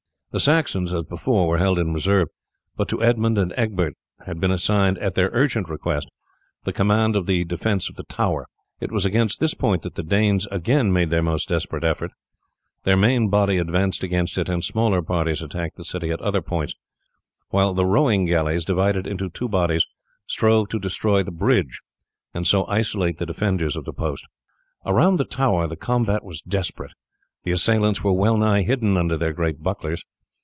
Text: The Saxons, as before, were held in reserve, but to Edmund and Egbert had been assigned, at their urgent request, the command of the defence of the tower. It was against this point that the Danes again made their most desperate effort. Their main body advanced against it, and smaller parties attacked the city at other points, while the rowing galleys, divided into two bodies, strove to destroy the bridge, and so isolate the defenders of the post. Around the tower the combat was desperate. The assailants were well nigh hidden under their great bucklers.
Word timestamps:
The 0.33 0.39
Saxons, 0.39 0.93
as 0.93 1.03
before, 1.03 1.45
were 1.45 1.57
held 1.57 1.77
in 1.77 1.91
reserve, 1.93 2.29
but 2.77 2.87
to 2.87 3.03
Edmund 3.03 3.37
and 3.37 3.51
Egbert 3.57 3.95
had 4.25 4.39
been 4.39 4.49
assigned, 4.49 4.97
at 4.99 5.13
their 5.13 5.29
urgent 5.33 5.67
request, 5.67 6.07
the 6.63 6.71
command 6.71 7.17
of 7.17 7.25
the 7.25 7.43
defence 7.43 7.89
of 7.89 7.97
the 7.97 8.05
tower. 8.05 8.47
It 8.79 8.93
was 8.93 9.03
against 9.05 9.41
this 9.41 9.53
point 9.53 9.81
that 9.81 9.95
the 9.95 10.03
Danes 10.03 10.47
again 10.49 10.93
made 10.93 11.09
their 11.09 11.21
most 11.21 11.49
desperate 11.49 11.83
effort. 11.83 12.11
Their 12.85 12.95
main 12.95 13.27
body 13.27 13.57
advanced 13.57 14.03
against 14.05 14.37
it, 14.37 14.47
and 14.47 14.63
smaller 14.63 15.01
parties 15.01 15.41
attacked 15.41 15.75
the 15.75 15.83
city 15.83 16.11
at 16.11 16.21
other 16.21 16.41
points, 16.41 16.75
while 17.49 17.73
the 17.73 17.85
rowing 17.85 18.23
galleys, 18.25 18.63
divided 18.63 19.05
into 19.05 19.29
two 19.29 19.49
bodies, 19.49 19.85
strove 20.27 20.69
to 20.69 20.79
destroy 20.79 21.23
the 21.23 21.31
bridge, 21.31 21.81
and 22.33 22.47
so 22.47 22.65
isolate 22.67 23.17
the 23.17 23.25
defenders 23.25 23.75
of 23.75 23.83
the 23.83 23.91
post. 23.91 24.25
Around 24.85 25.17
the 25.17 25.25
tower 25.25 25.67
the 25.67 25.75
combat 25.75 26.23
was 26.23 26.41
desperate. 26.41 26.91
The 27.43 27.51
assailants 27.51 28.01
were 28.01 28.13
well 28.13 28.37
nigh 28.37 28.61
hidden 28.61 28.95
under 28.95 29.17
their 29.17 29.33
great 29.33 29.61
bucklers. 29.61 30.05